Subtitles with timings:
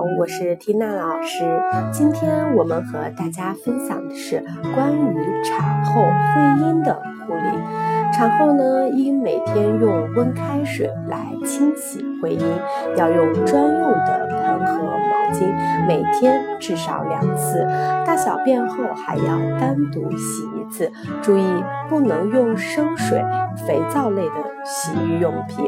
[0.00, 1.44] 我是缇娜老师。
[1.92, 8.12] 今天我们和大家分享的是关于产后会阴的护理。
[8.12, 12.42] 产后呢，应每天用温开水来清洗会阴，
[12.96, 17.64] 要用专用的盆和毛巾，每天至少两次。
[18.06, 20.90] 大小便后还要单独洗一次，
[21.22, 21.44] 注意
[21.88, 23.22] 不能用生水、
[23.66, 25.66] 肥皂类的洗浴用品。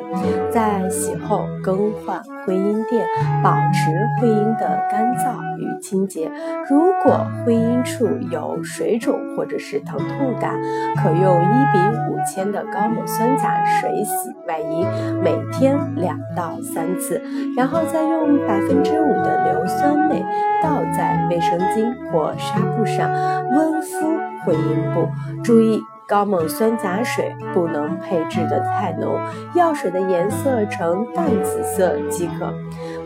[0.51, 3.07] 在洗后更换会阴垫，
[3.43, 6.31] 保持会阴的干燥与清洁。
[6.69, 10.59] 如果会阴处有水肿或者是疼痛感，
[10.97, 11.79] 可用一比
[12.11, 14.87] 五千的高锰酸钾水洗外阴，
[15.23, 17.23] 每天两到三次，
[17.57, 20.21] 然后再用百分之五的硫酸镁
[20.63, 23.09] 倒在卫生巾或纱布上
[23.53, 23.99] 温敷
[24.45, 25.09] 会阴部。
[25.45, 25.81] 注意。
[26.11, 29.17] 高锰酸钾水不能配置的太浓，
[29.55, 32.53] 药水的颜色呈淡紫色即可。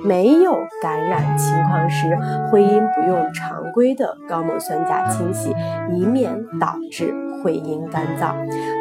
[0.02, 2.16] 没有感染情况时，
[2.50, 5.54] 会阴不用常规的高锰酸钾清洗，
[5.92, 8.34] 以免导致会阴干燥。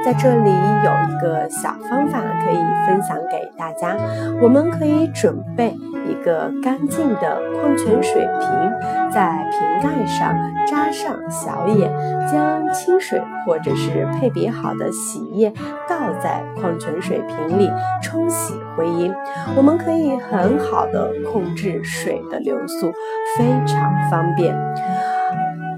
[0.06, 3.98] 在这里有一个小方法可以分享给大家，
[4.42, 5.76] 我们可以准备
[6.24, 8.72] 个干净的矿泉水瓶，
[9.12, 10.34] 在瓶盖上
[10.66, 11.92] 扎上小眼，
[12.32, 15.52] 将清水或者是配比好的洗液
[15.88, 17.70] 倒在矿泉水瓶里
[18.02, 19.14] 冲洗回阴，
[19.56, 22.92] 我们可以很好的控制水的流速，
[23.38, 24.56] 非常方便。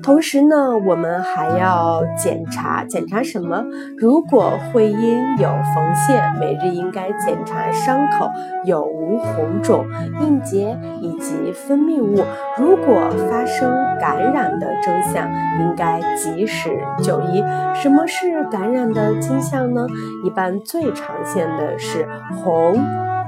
[0.06, 3.66] 同时呢，我们还要检查检查什么？
[3.98, 8.30] 如果会阴有缝线，每日应该检查伤口
[8.66, 9.84] 有无红肿、
[10.22, 12.24] 硬结以及分泌物。
[12.56, 13.68] 如果发生
[14.00, 15.28] 感染的征象，
[15.60, 16.70] 应该及时
[17.02, 17.44] 就医。
[17.74, 19.88] 什么是感染的迹象呢？
[20.24, 22.80] 一般最常见的是红、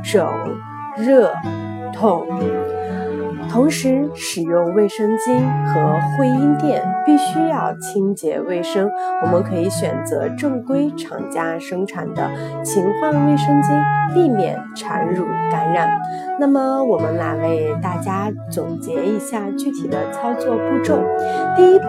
[0.03, 0.29] 肿、
[0.95, 1.33] 热、
[1.91, 2.27] 痛。
[3.49, 8.89] 同时，使用卫生巾和会阴垫必须要清洁卫生。
[9.23, 12.29] 我们可以选择正规厂家生产的
[12.63, 15.89] 勤换卫生巾，避免产褥感染。
[16.39, 20.99] 那么，我们来为大家总结一下具体的操作步骤。
[21.55, 21.85] 第一步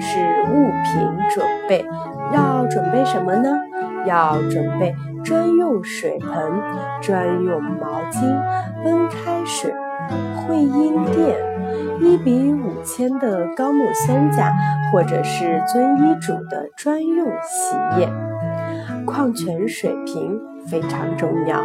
[0.00, 0.18] 是
[0.50, 1.84] 物品准备，
[2.32, 3.50] 要准备什么呢？
[4.06, 6.30] 要准备专用水盆、
[7.02, 8.24] 专用毛巾、
[8.84, 9.70] 温开水。
[10.46, 11.36] 会阴垫，
[12.00, 14.52] 一比五千的高锰酸钾，
[14.90, 18.08] 或者是遵医嘱的专用洗液。
[19.06, 21.58] 矿泉水瓶非常重要，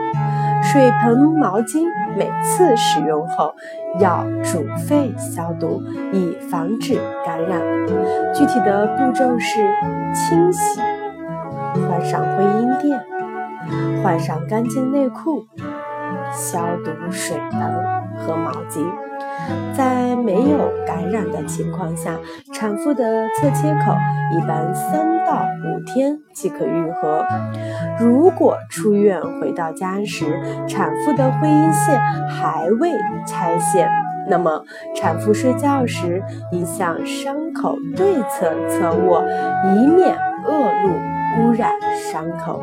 [0.63, 1.83] 水盆、毛巾
[2.17, 3.53] 每次使用后
[3.99, 5.81] 要煮沸消毒，
[6.11, 7.61] 以防止感染。
[8.33, 9.61] 具体的步骤是：
[10.13, 10.81] 清洗，
[11.87, 12.99] 换上会阴垫，
[14.01, 15.45] 换上干净内裤。
[16.31, 17.61] 消毒水盆
[18.17, 18.85] 和毛巾，
[19.75, 22.17] 在没有感染的情况下，
[22.53, 23.95] 产妇的侧切口
[24.31, 27.25] 一般三到五天即可愈合。
[27.99, 30.25] 如果出院回到家时，
[30.67, 31.99] 产妇的会阴线
[32.29, 32.91] 还未
[33.25, 33.89] 拆线，
[34.27, 34.63] 那么
[34.95, 39.23] 产妇睡觉时应向伤口对侧侧卧，
[39.65, 40.51] 以免恶
[40.83, 41.71] 露污染
[42.11, 42.61] 伤口。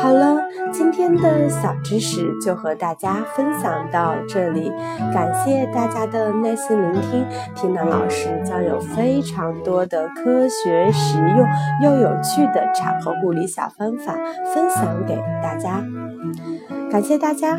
[0.00, 0.36] 好了，
[0.72, 4.70] 今天的小知识就和大家分享到这里，
[5.12, 7.26] 感谢大家的耐心聆听。
[7.54, 11.46] 缇娜老师将有非常多的科学、实用
[11.82, 14.14] 又有趣的产后护理小方法
[14.54, 15.82] 分享给大家，
[16.90, 17.58] 感谢大家。